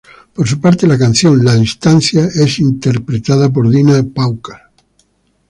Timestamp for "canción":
0.97-1.45